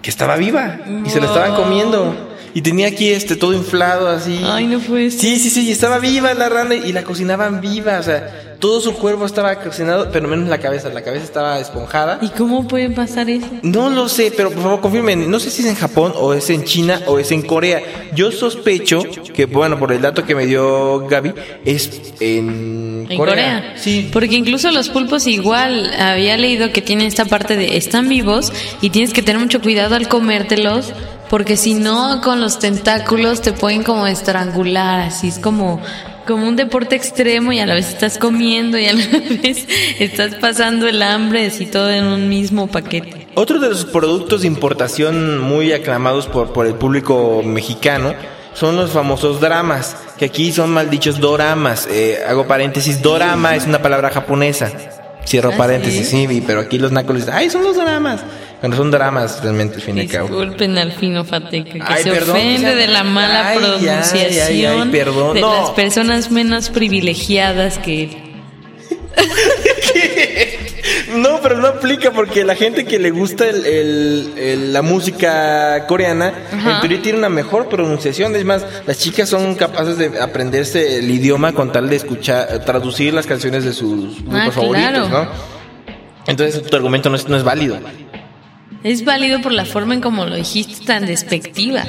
que 0.03 0.11
estaba 0.11 0.37
viva 0.37 0.81
y 1.07 1.09
se 1.09 1.21
la 1.21 1.27
estaban 1.27 1.55
comiendo. 1.55 2.32
Y 2.55 2.63
tenía 2.63 2.89
aquí 2.89 3.11
este 3.11 3.37
todo 3.37 3.53
inflado 3.55 4.09
así. 4.09 4.41
Ay, 4.45 4.67
no 4.67 4.79
puede 4.81 5.11
ser. 5.11 5.21
Sí, 5.21 5.39
sí, 5.39 5.51
sí, 5.51 5.69
y 5.69 5.73
estaba 5.73 5.99
viva 5.99 6.35
la 6.35 6.49
rana 6.49 6.75
y 6.75 6.93
la 6.93 7.03
cocinaban 7.03 7.61
viva, 7.61 7.99
o 7.99 8.03
sea, 8.03 8.53
todo 8.63 8.81
su 8.81 8.95
cuerpo 8.95 9.27
estaba 9.27 9.57
cocinado, 9.57 10.11
pero 10.13 10.29
menos 10.29 10.49
la 10.49 10.59
cabeza. 10.59 10.89
La 10.91 11.03
cabeza 11.03 11.25
estaba 11.25 11.59
esponjada. 11.59 12.21
¿Y 12.23 12.29
cómo 12.29 12.69
puede 12.69 12.91
pasar 12.91 13.29
eso? 13.29 13.49
No 13.63 13.91
lo 13.91 14.09
sé, 14.09 14.33
pero 14.37 14.51
por 14.51 14.63
favor 14.63 14.81
confirmen. 14.81 15.29
No 15.29 15.41
sé 15.41 15.51
si 15.51 15.63
es 15.63 15.69
en 15.69 15.75
Japón 15.75 16.13
o 16.17 16.33
es 16.33 16.49
en 16.49 16.63
China 16.63 17.03
o 17.07 17.19
es 17.19 17.33
en 17.33 17.43
Corea. 17.43 17.83
Yo 18.15 18.31
sospecho 18.31 19.03
que, 19.35 19.47
bueno, 19.47 19.81
por 19.81 19.91
el 19.91 20.01
dato 20.01 20.25
que 20.25 20.37
me 20.37 20.47
dio 20.47 21.09
Gaby, 21.09 21.35
es 21.65 22.15
en, 22.21 23.09
En 23.11 23.17
Corea. 23.17 23.75
Sí. 23.77 24.09
Porque 24.13 24.37
incluso 24.37 24.71
los 24.71 24.91
pulpos 24.91 25.27
igual 25.27 25.93
había 25.99 26.37
leído 26.37 26.71
que 26.73 26.83
tienen 26.83 27.09
esta 27.09 27.25
parte 27.25 27.57
de 27.57 27.77
están 27.77 28.09
vivos 28.09 28.53
y 28.81 28.91
tienes 28.91 29.13
que 29.13 29.23
tener 29.23 29.41
mucho 29.41 29.61
cuidado 29.61 29.97
al 29.97 30.07
comértelos 30.07 30.93
porque 31.33 31.57
si 31.57 31.73
no 31.73 32.21
con 32.21 32.43
los 32.43 32.59
tentáculos 32.59 33.41
te 33.41 33.55
pueden 33.55 33.83
como 33.85 34.07
estrangular, 34.07 35.01
así 35.01 35.29
es 35.29 35.39
como 35.39 35.81
como 36.27 36.47
un 36.47 36.57
deporte 36.57 36.95
extremo 36.95 37.53
y 37.53 37.59
a 37.59 37.65
la 37.65 37.73
vez 37.73 37.89
estás 37.89 38.19
comiendo 38.19 38.77
y 38.77 38.85
a 38.85 38.93
la 38.93 39.03
vez 39.43 39.67
estás 39.99 40.35
pasando 40.35 40.87
el 40.87 41.01
hambre 41.01 41.47
así 41.47 41.65
todo 41.65 41.91
en 41.91 42.05
un 42.05 42.29
mismo 42.29 42.67
paquete. 42.67 43.29
Otro 43.35 43.59
de 43.61 43.71
los 43.71 43.87
productos 43.87 44.43
de 44.43 44.47
importación 44.47 45.39
muy 45.39 45.73
aclamados 45.73 46.27
por, 46.27 46.53
por 46.53 46.67
el 46.67 46.75
público 46.75 47.41
mexicano 47.43 48.13
son 48.53 48.77
los 48.77 48.91
famosos 48.91 49.41
dramas, 49.41 49.97
que 50.19 50.27
aquí 50.27 50.53
son 50.53 50.69
mal 50.69 50.91
dichos 50.91 51.19
doramas. 51.19 51.89
Eh, 51.91 52.19
hago 52.29 52.47
paréntesis, 52.47 53.01
dorama 53.01 53.57
es 53.57 53.65
una 53.65 53.81
palabra 53.81 54.11
japonesa. 54.11 54.71
Cierro 55.27 55.53
¿Ah, 55.55 55.57
paréntesis, 55.57 56.11
sí? 56.11 56.27
sí, 56.29 56.45
pero 56.47 56.61
aquí 56.61 56.79
los 56.79 56.93
nacos 56.93 57.17
dicen, 57.17 57.33
ay, 57.33 57.49
son 57.49 57.63
los 57.63 57.77
dramas. 57.77 58.21
Cuando 58.63 58.77
son 58.79 58.91
dramas, 58.91 59.41
realmente, 59.43 59.75
al 59.75 59.83
fin 59.83 59.99
y 59.99 60.01
al 60.03 60.09
cabo. 60.09 60.29
Disculpen 60.29 60.79
al 60.79 60.93
finofateca 60.93 61.73
que 61.73 61.83
Ay, 61.85 62.03
se 62.05 62.11
perdón, 62.13 62.37
ofende 62.37 62.61
ya- 62.63 62.75
de 62.77 62.87
la 62.89 63.03
mala 63.05 63.49
ay, 63.49 63.59
pronunciación 63.59 64.47
ay, 64.49 64.65
ay, 64.65 64.89
perdón, 64.91 65.35
de 65.35 65.41
no. 65.43 65.53
las 65.53 65.71
personas 65.73 66.31
menos 66.31 66.71
privilegiadas 66.71 67.79
que 67.79 68.05
él. 68.05 68.17
No, 71.15 71.41
pero 71.43 71.59
no 71.59 71.69
aplica 71.69 72.11
porque 72.11 72.43
la 72.45 72.55
gente 72.55 72.85
que 72.87 72.99
le 72.99 73.11
gusta 73.11 73.47
el- 73.49 73.67
el- 73.67 74.33
el- 74.39 74.73
la 74.73 74.81
música 74.83 75.87
coreana, 75.87 76.33
Ajá. 76.53 76.75
en 76.77 76.81
teoría 76.81 77.03
tiene 77.03 77.19
una 77.19 77.29
mejor 77.29 77.69
pronunciación. 77.69 78.35
Es 78.35 78.45
más, 78.47 78.65
las 78.87 78.99
chicas 78.99 79.29
son 79.29 79.55
capaces 79.55 79.99
de 79.99 80.19
aprenderse 80.21 80.99
el 80.99 81.11
idioma 81.11 81.53
con 81.53 81.71
tal 81.71 81.89
de 81.91 81.97
escuchar, 81.97 82.65
traducir 82.65 83.13
las 83.13 83.27
canciones 83.27 83.65
de 83.65 83.73
sus 83.75 84.21
grupos 84.23 84.41
Ah, 84.49 84.51
favoritos, 84.53 85.09
claro. 85.09 85.25
¿no? 85.27 85.31
Entonces 86.27 86.63
tu 86.63 86.75
argumento 86.77 87.11
no 87.11 87.17
es, 87.17 87.29
no 87.29 87.37
es 87.37 87.45
válido. 87.45 87.79
Es 88.85 89.05
válido 89.05 89.41
por 89.41 89.53
la 89.53 89.65
forma 89.65 89.95
en 89.95 90.01
como 90.01 90.25
lo 90.27 90.35
dijiste 90.37 90.85
tan 90.87 91.07
despectiva. 91.07 91.85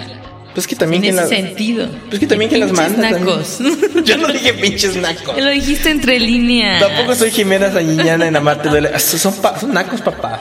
Pues 0.53 0.67
que 0.67 0.75
también 0.75 1.03
en 1.03 1.15
ese 1.17 1.21
la- 1.21 1.27
sentido. 1.27 1.87
Pues 2.09 2.19
que 2.19 2.27
también 2.27 2.47
que 2.51 2.59
las 2.59 2.71
manda. 2.73 3.09
también. 3.09 3.25
nacos. 3.25 3.57
Yo 4.05 4.17
no 4.17 4.27
dije 4.27 4.53
pinches 4.53 4.95
nacos. 4.97 5.35
lo 5.35 5.49
dijiste 5.49 5.89
entre 5.89 6.19
líneas. 6.19 6.79
Tampoco 6.79 7.15
soy 7.15 7.31
Jimena 7.31 7.71
Sañiñana 7.71 8.27
en 8.27 8.35
Amarte 8.35 8.69
Duele. 8.69 8.91
Ah, 8.93 8.99
Son, 8.99 9.33
pa- 9.41 9.59
son 9.59 9.73
nacos, 9.73 10.01
papá. 10.01 10.39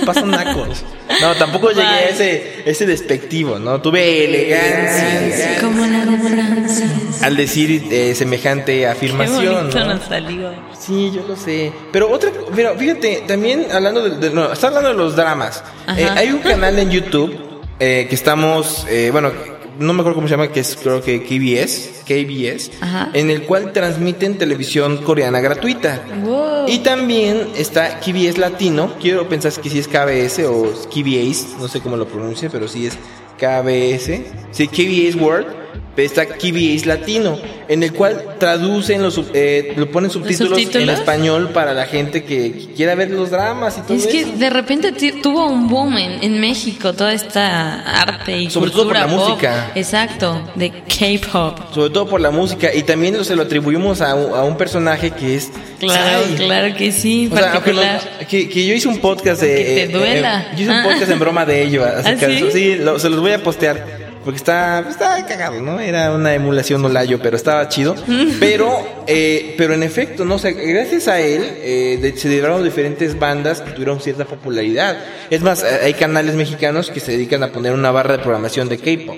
Papás 0.00 0.16
son 0.18 0.30
nacos. 0.32 0.84
No, 1.22 1.34
tampoco 1.36 1.70
llegué 1.70 1.82
a 1.86 2.08
ese, 2.10 2.62
ese 2.66 2.84
despectivo, 2.84 3.58
¿no? 3.58 3.80
Tuve 3.80 4.26
elegancia 4.26 5.58
Como 5.62 5.86
la 5.86 6.04
de 6.04 7.24
al 7.24 7.36
decir 7.36 7.84
eh, 7.90 8.14
semejante 8.14 8.80
Qué 8.80 8.86
afirmación. 8.86 9.54
bonito 9.70 9.78
¿no? 9.78 9.94
nos 9.94 10.04
salió. 10.04 10.52
Sí, 10.84 11.10
yo 11.14 11.22
lo 11.26 11.36
sé. 11.36 11.72
Pero 11.92 12.10
otra, 12.10 12.30
pero 12.54 12.74
fíjate, 12.76 13.24
también 13.26 13.66
hablando 13.72 14.02
de, 14.02 14.16
de- 14.18 14.34
no, 14.34 14.52
está 14.52 14.66
hablando 14.68 14.90
de 14.90 14.94
los 14.96 15.16
dramas. 15.16 15.62
Eh, 15.96 16.06
hay 16.14 16.28
un 16.30 16.38
canal 16.40 16.78
en 16.78 16.90
YouTube 16.90 17.34
eh, 17.80 18.06
que 18.08 18.14
estamos, 18.14 18.86
eh, 18.88 19.08
bueno, 19.12 19.32
no 19.78 19.92
me 19.92 20.00
acuerdo 20.00 20.14
cómo 20.16 20.28
se 20.28 20.32
llama, 20.34 20.48
que 20.52 20.60
es 20.60 20.76
creo 20.80 21.02
que 21.02 21.22
KBS, 21.24 22.02
KBS, 22.06 22.70
Ajá. 22.80 23.10
en 23.12 23.30
el 23.30 23.42
cual 23.42 23.72
transmiten 23.72 24.38
televisión 24.38 24.98
coreana 24.98 25.40
gratuita. 25.40 26.02
Wow. 26.22 26.66
Y 26.68 26.78
también 26.78 27.48
está 27.56 27.98
KBS 28.00 28.38
Latino. 28.38 28.94
Quiero 29.00 29.28
pensar 29.28 29.52
que 29.54 29.68
si 29.70 29.78
es 29.80 29.88
KBS 29.88 30.44
o 30.46 30.64
KBS, 30.92 31.56
no 31.58 31.66
sé 31.68 31.80
cómo 31.80 31.96
lo 31.96 32.06
pronuncie, 32.06 32.50
pero 32.50 32.68
sí 32.68 32.86
es 32.86 32.94
KBS. 33.38 34.20
Sí, 34.52 34.68
KBS 34.68 35.16
World. 35.20 35.63
Está 35.96 36.26
KBS 36.26 36.86
Latino, 36.86 37.38
en 37.68 37.84
el 37.84 37.92
cual 37.92 38.20
traducen 38.40 39.00
los, 39.00 39.20
eh, 39.32 39.74
lo 39.76 39.88
ponen 39.92 40.10
subtítulos, 40.10 40.58
en 40.58 40.64
subtítulos? 40.64 40.98
español 40.98 41.50
para 41.50 41.72
la 41.72 41.86
gente 41.86 42.24
que, 42.24 42.50
que 42.52 42.72
quiera 42.74 42.96
ver 42.96 43.10
los 43.10 43.30
dramas 43.30 43.78
y 43.78 43.82
todo 43.82 43.96
Es 43.96 44.08
que 44.08 44.22
eso. 44.22 44.32
de 44.36 44.50
repente 44.50 44.90
tuvo 45.22 45.46
un 45.46 45.68
boom 45.68 45.96
en, 45.98 46.24
en 46.24 46.40
México 46.40 46.94
toda 46.94 47.12
esta 47.12 48.00
arte 48.02 48.36
y 48.40 48.50
Sobre 48.50 48.72
todo 48.72 48.88
por 48.88 48.94
cultura 48.94 49.06
la 49.06 49.16
pop. 49.16 49.28
música. 49.28 49.70
Exacto, 49.76 50.42
de 50.56 50.70
K-pop. 50.70 51.60
Sobre 51.72 51.90
todo 51.90 52.08
por 52.08 52.20
la 52.20 52.32
música 52.32 52.74
y 52.74 52.82
también 52.82 53.24
se 53.24 53.36
lo 53.36 53.42
atribuimos 53.42 54.00
a 54.00 54.16
un, 54.16 54.34
a 54.34 54.42
un 54.42 54.56
personaje 54.56 55.12
que 55.12 55.36
es 55.36 55.52
Claro, 55.78 56.24
Psy. 56.26 56.34
claro 56.44 56.74
que 56.76 56.90
sí, 56.92 57.28
sea, 57.32 57.52
particular. 57.52 58.00
no- 58.20 58.26
que, 58.26 58.48
que 58.48 58.66
yo 58.66 58.74
hice 58.74 58.88
un 58.88 58.98
podcast 58.98 59.42
de. 59.42 59.48
Que 59.54 59.64
te 59.64 59.82
eh, 59.84 59.88
duela. 59.88 60.40
eh, 60.40 60.46
yo 60.56 60.62
hice 60.62 60.70
un 60.70 60.76
Ah. 60.78 60.84
podcast 60.84 61.10
en 61.10 61.18
broma 61.20 61.44
de 61.44 61.62
ello. 61.62 61.84
¿Ah, 61.86 62.02
sí? 62.18 62.24
eso. 62.24 62.50
Sí, 62.50 62.74
lo- 62.76 62.98
se 62.98 63.10
los 63.10 63.20
voy 63.20 63.32
a 63.32 63.42
postear. 63.42 64.03
Porque 64.24 64.38
está, 64.38 64.80
está 64.88 65.24
cagado, 65.26 65.60
¿no? 65.60 65.78
Era 65.80 66.12
una 66.12 66.32
emulación 66.34 66.84
Olayo, 66.84 67.20
pero 67.20 67.36
estaba 67.36 67.68
chido. 67.68 67.94
Pero, 68.40 68.70
eh, 69.06 69.54
pero 69.58 69.74
en 69.74 69.82
efecto, 69.82 70.24
¿no? 70.24 70.36
O 70.36 70.38
sea, 70.38 70.50
gracias 70.52 71.08
a 71.08 71.20
él, 71.20 71.42
eh, 71.58 71.98
de- 72.00 72.16
se 72.16 72.28
liberaron 72.28 72.64
diferentes 72.64 73.18
bandas 73.18 73.60
que 73.60 73.70
tuvieron 73.72 74.00
cierta 74.00 74.24
popularidad. 74.24 74.96
Es 75.30 75.42
más, 75.42 75.62
eh, 75.62 75.80
hay 75.84 75.94
canales 75.94 76.34
mexicanos 76.36 76.90
que 76.90 77.00
se 77.00 77.12
dedican 77.12 77.42
a 77.42 77.48
poner 77.48 77.72
una 77.74 77.90
barra 77.90 78.16
de 78.16 78.22
programación 78.22 78.68
de 78.68 78.78
K-pop. 78.78 79.16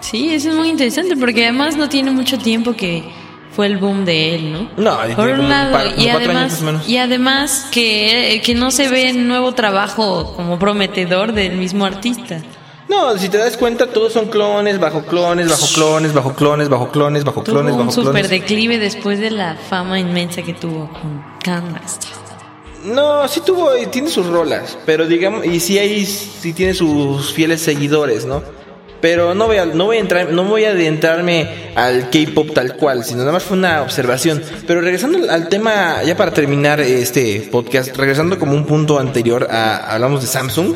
Sí, 0.00 0.34
eso 0.34 0.50
es 0.50 0.54
muy 0.54 0.68
interesante 0.68 1.16
porque 1.16 1.44
además 1.44 1.76
no 1.76 1.88
tiene 1.88 2.10
mucho 2.10 2.38
tiempo 2.38 2.74
que 2.74 3.02
fue 3.52 3.66
el 3.66 3.78
boom 3.78 4.04
de 4.04 4.34
él, 4.34 4.52
¿no? 4.52 4.70
No, 4.76 4.98
Por 5.16 5.30
un 5.30 5.48
lado, 5.48 5.72
par- 5.72 5.86
y 5.98 6.08
además, 6.08 6.60
menos. 6.60 6.86
y 6.88 6.98
además 6.98 7.66
que, 7.72 8.42
que 8.44 8.54
no 8.54 8.70
se 8.70 8.88
ve 8.88 9.14
nuevo 9.14 9.54
trabajo 9.54 10.34
como 10.36 10.58
prometedor 10.58 11.32
del 11.32 11.56
mismo 11.56 11.86
artista. 11.86 12.42
No, 12.88 13.18
si 13.18 13.28
te 13.28 13.36
das 13.38 13.56
cuenta, 13.56 13.86
todos 13.88 14.12
son 14.12 14.26
clones, 14.28 14.78
bajo 14.78 15.02
clones, 15.02 15.48
bajo 15.48 15.66
clones, 15.74 16.12
bajo 16.14 16.34
clones, 16.34 16.68
bajo 16.68 16.90
clones, 16.92 17.24
bajo 17.24 17.42
Tuvo 17.42 17.54
clones, 17.56 17.72
un 17.72 17.78
bajo 17.80 17.90
super 17.90 18.12
clones. 18.12 18.30
declive 18.30 18.78
después 18.78 19.18
de 19.18 19.30
la 19.32 19.56
fama 19.56 19.98
inmensa 19.98 20.42
que 20.42 20.54
tuvo 20.54 20.88
con 20.92 21.24
Style. 21.88 22.14
No, 22.84 23.26
sí 23.26 23.40
tuvo, 23.44 23.70
tiene 23.90 24.08
sus 24.08 24.26
rolas, 24.26 24.78
pero 24.86 25.06
digamos, 25.06 25.44
y 25.44 25.58
sí 25.58 25.76
hay, 25.78 26.06
sí 26.06 26.52
tiene 26.52 26.74
sus 26.74 27.32
fieles 27.32 27.60
seguidores, 27.60 28.24
¿no? 28.24 28.42
Pero 29.00 29.34
no 29.34 29.46
voy 29.46 29.56
a, 29.58 29.66
no 29.66 29.86
voy 29.86 29.96
a 29.96 30.00
entrar, 30.00 30.30
no 30.32 30.44
voy 30.44 30.64
a 30.64 30.70
adentrarme 30.70 31.72
al 31.74 32.08
K-pop 32.10 32.52
tal 32.54 32.76
cual, 32.76 33.04
sino 33.04 33.20
nada 33.20 33.32
más 33.32 33.42
fue 33.42 33.56
una 33.58 33.82
observación. 33.82 34.40
Pero 34.66 34.80
regresando 34.80 35.18
al- 35.18 35.30
al 35.30 35.48
tema, 35.48 36.02
ya 36.04 36.16
para 36.16 36.30
terminar 36.32 36.80
este 36.80 37.48
podcast, 37.50 37.94
regresando 37.96 38.38
como 38.38 38.52
un 38.52 38.64
punto 38.64 38.98
anterior 39.00 39.48
a, 39.50 39.92
hablamos 39.92 40.20
de 40.22 40.28
Samsung. 40.28 40.74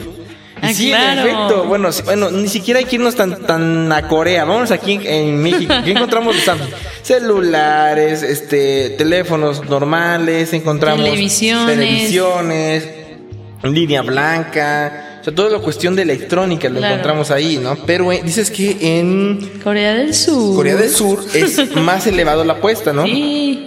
Ah, 0.62 0.72
sí, 0.74 0.88
claro. 0.88 1.20
en 1.22 1.26
efecto, 1.26 1.64
bueno, 1.64 1.90
sí, 1.92 2.02
bueno, 2.04 2.30
ni 2.30 2.48
siquiera 2.48 2.78
hay 2.80 2.84
que 2.86 2.96
irnos 2.96 3.14
tan, 3.14 3.42
tan 3.46 3.90
a 3.92 4.06
Corea, 4.08 4.44
vamos 4.44 4.70
aquí 4.70 4.92
en, 4.94 5.06
en 5.06 5.42
México, 5.42 5.72
¿qué 5.84 5.92
encontramos 5.92 6.34
de 6.36 6.42
Samsung? 6.42 6.68
Celulares, 7.02 8.22
este, 8.22 8.90
teléfonos 8.90 9.68
normales, 9.68 10.52
encontramos 10.52 11.04
Televisiones. 11.04 11.66
televisiones, 11.76 12.88
línea 13.62 14.02
blanca, 14.02 15.18
o 15.20 15.24
sea, 15.24 15.34
toda 15.34 15.50
la 15.50 15.58
cuestión 15.58 15.94
de 15.96 16.02
electrónica 16.02 16.68
lo 16.68 16.78
Claro. 16.78 16.94
encontramos 16.94 17.30
ahí, 17.30 17.58
¿no? 17.62 17.76
Pero 17.86 18.10
eh, 18.12 18.20
dices 18.24 18.50
que 18.50 18.76
en 18.98 19.60
Corea 19.62 19.94
del 19.94 20.14
Sur. 20.14 20.56
Corea 20.56 20.76
del 20.76 20.90
Sur 20.90 21.24
es 21.34 21.74
más 21.76 22.06
elevado 22.06 22.42
la 22.44 22.54
apuesta, 22.54 22.92
¿no? 22.92 23.04
Sí. 23.04 23.66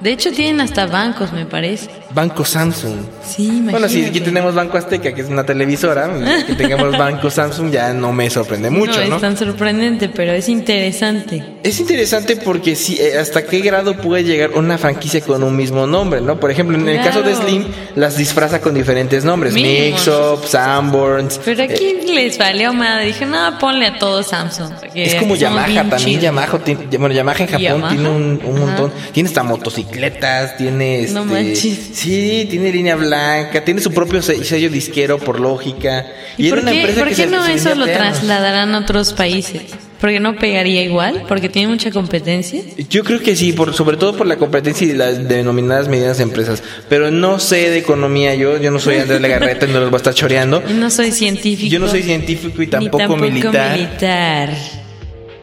De 0.00 0.12
hecho 0.12 0.30
tienen 0.32 0.60
hasta 0.60 0.86
bancos, 0.86 1.32
me 1.32 1.46
parece. 1.46 1.90
Banco 2.14 2.44
Samsung. 2.44 2.96
Sí, 3.26 3.44
imagínate. 3.46 3.70
Bueno, 3.72 3.88
si 3.88 4.04
aquí 4.04 4.20
tenemos 4.20 4.54
Banco 4.54 4.78
Azteca, 4.78 5.12
que 5.12 5.20
es 5.22 5.28
una 5.28 5.44
televisora, 5.44 6.08
que 6.46 6.54
tengamos 6.54 6.96
Banco 6.96 7.30
Samsung 7.30 7.70
ya 7.70 7.92
no 7.92 8.12
me 8.12 8.30
sorprende 8.30 8.70
mucho, 8.70 9.00
no 9.02 9.08
¿no? 9.08 9.14
es 9.16 9.20
tan 9.22 9.36
sorprendente, 9.36 10.08
pero 10.08 10.32
es 10.32 10.48
interesante. 10.48 11.44
Es 11.62 11.80
interesante 11.80 12.36
porque 12.36 12.76
sí, 12.76 12.96
eh, 13.00 13.18
hasta 13.18 13.44
qué 13.44 13.60
grado 13.60 13.96
puede 13.96 14.24
llegar 14.24 14.50
una 14.52 14.78
franquicia 14.78 15.20
con 15.20 15.42
un 15.42 15.56
mismo 15.56 15.86
nombre, 15.86 16.20
¿no? 16.20 16.38
Por 16.38 16.50
ejemplo, 16.50 16.76
en 16.78 16.88
el 16.88 16.96
Claro. 17.00 17.22
caso 17.22 17.22
de 17.22 17.34
Slim, 17.34 17.64
las 17.96 18.16
disfraza 18.16 18.60
con 18.60 18.74
diferentes 18.74 19.24
nombres. 19.24 19.52
Mix-Up, 19.52 20.46
Sanborns. 20.46 21.40
Pero 21.44 21.62
eh, 21.62 21.68
aquí 21.70 22.12
les 22.14 22.38
valió 22.38 22.72
madre. 22.72 23.06
Dije, 23.06 23.26
no, 23.26 23.58
ponle 23.58 23.86
a 23.86 23.98
todos 23.98 24.28
Samsung. 24.28 24.72
Es 24.94 25.16
como 25.16 25.34
Yamaha 25.36 25.84
también. 25.88 26.20
Yamaha, 26.20 26.58
bueno, 26.98 27.14
Yamaha 27.14 27.38
en 27.40 27.46
Japón 27.46 27.60
Yamaha. 27.62 27.90
tiene 27.90 28.08
un, 28.08 28.40
un 28.44 28.58
montón. 28.60 28.92
Tiene 29.12 29.28
hasta 29.28 29.42
motocicletas, 29.42 30.56
tiene. 30.56 31.06
No 31.10 31.22
este, 31.22 31.32
manches. 31.32 31.95
Sí, 31.96 32.46
tiene 32.50 32.70
línea 32.70 32.94
blanca, 32.94 33.64
tiene 33.64 33.80
su 33.80 33.90
propio 33.90 34.20
se- 34.20 34.44
sello 34.44 34.68
disquero 34.68 35.18
por 35.18 35.40
lógica. 35.40 36.04
¿Y, 36.36 36.48
era 36.48 36.56
por 36.56 36.70
qué, 36.70 36.94
por 36.94 37.08
que 37.08 37.14
qué 37.14 37.26
no 37.26 37.42
se 37.42 37.54
eso 37.54 37.74
lo 37.74 37.86
trasladarán 37.86 38.74
a 38.74 38.80
otros 38.80 39.14
países? 39.14 39.62
¿Porque 39.98 40.20
no 40.20 40.36
pegaría 40.36 40.82
igual? 40.82 41.22
¿Porque 41.26 41.48
tiene 41.48 41.68
mucha 41.68 41.90
competencia? 41.90 42.60
Yo 42.90 43.02
creo 43.02 43.20
que 43.20 43.34
sí, 43.34 43.54
por, 43.54 43.72
sobre 43.72 43.96
todo 43.96 44.14
por 44.14 44.26
la 44.26 44.36
competencia 44.36 44.86
y 44.86 44.92
las 44.92 45.26
denominadas 45.26 45.88
medianas 45.88 46.20
empresas. 46.20 46.62
Pero 46.90 47.10
no 47.10 47.38
sé 47.38 47.70
de 47.70 47.78
economía 47.78 48.34
yo, 48.34 48.58
yo 48.58 48.70
no 48.70 48.78
soy 48.78 48.96
Andrés 49.00 49.22
Legarreta 49.22 49.64
y 49.64 49.72
no 49.72 49.80
los 49.80 49.88
voy 49.88 49.96
a 49.96 49.98
estar 49.98 50.12
choreando. 50.12 50.62
Y 50.68 50.74
no 50.74 50.90
soy 50.90 51.12
científico. 51.12 51.72
Yo 51.72 51.78
no 51.78 51.88
soy 51.88 52.02
científico 52.02 52.62
y 52.62 52.66
ni 52.66 52.70
tampoco, 52.70 53.16
militar. 53.16 53.72
militar. 53.72 54.50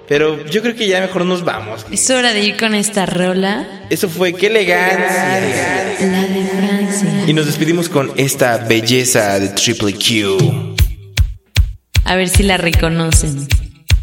Pero 0.07 0.45
yo 0.45 0.61
creo 0.61 0.75
que 0.75 0.87
ya 0.87 0.99
mejor 1.01 1.25
nos 1.25 1.43
vamos. 1.43 1.85
Es 1.91 2.09
hora 2.09 2.33
de 2.33 2.41
ir 2.41 2.57
con 2.57 2.75
esta 2.75 3.05
rola. 3.05 3.85
Eso 3.89 4.09
fue 4.09 4.33
qué 4.33 4.47
elegancia. 4.47 5.97
La 5.99 6.21
de 6.21 6.45
Francia. 6.45 7.23
Y 7.27 7.33
nos 7.33 7.45
despedimos 7.45 7.89
con 7.89 8.11
esta 8.17 8.57
belleza 8.57 9.39
de 9.39 9.49
Triple 9.49 9.93
Q. 9.93 10.75
A 12.05 12.15
ver 12.15 12.27
si 12.27 12.43
la 12.43 12.57
reconocen. 12.57 13.47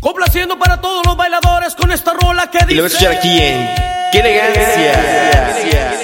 Complaciendo 0.00 0.58
para 0.58 0.80
todos 0.80 1.04
los 1.04 1.16
bailadores 1.16 1.74
con 1.74 1.92
esta 1.92 2.14
rola 2.14 2.50
que 2.50 2.58
dice. 2.60 2.72
Y 2.72 2.76
lo 2.76 2.82
voy 2.82 2.90
a 2.90 2.94
escuchar 2.94 3.16
aquí 3.16 3.38
en 3.38 3.90
Qué 4.12 4.18
elegancia. 4.18 5.54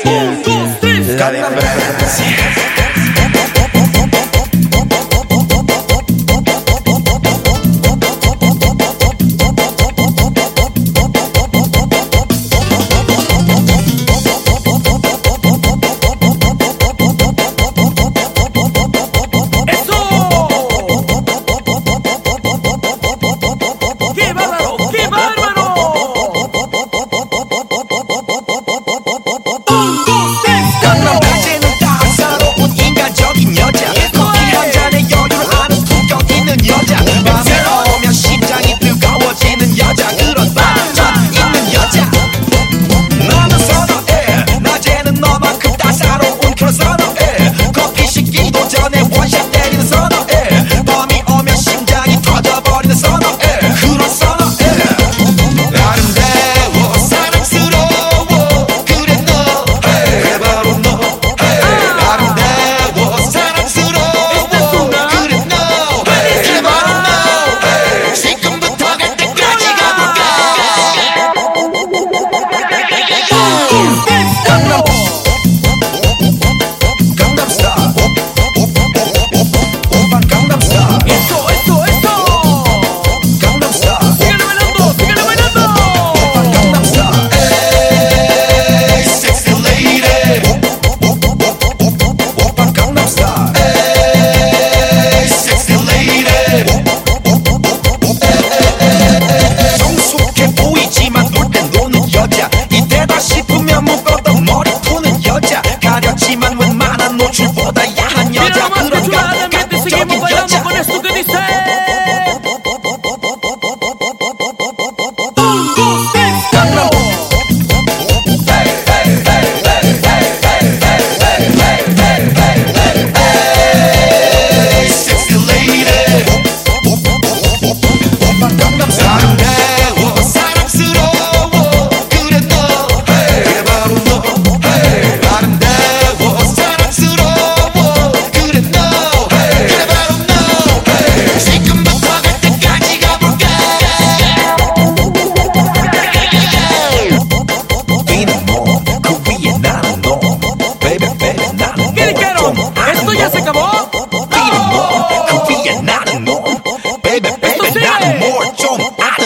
Un, 0.05 0.43
dos, 0.45 0.81
tres. 0.81 1.09
La 1.19 1.31
de 1.33 1.41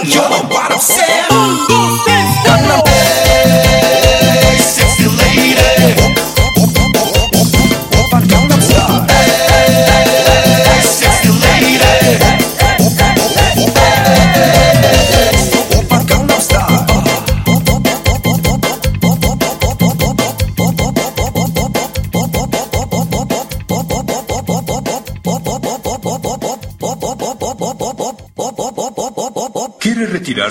Eu 0.03 0.31
não 0.31 0.49
quero 0.49 0.79
to 0.79 1.30